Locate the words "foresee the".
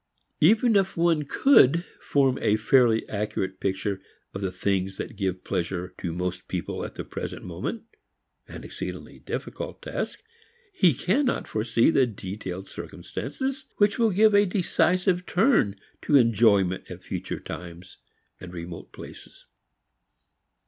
11.47-12.07